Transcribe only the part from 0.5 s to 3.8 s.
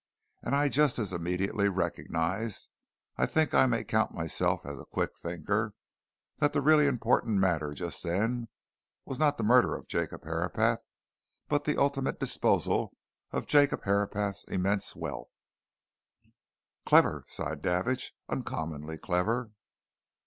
I just as immediately recognized I think I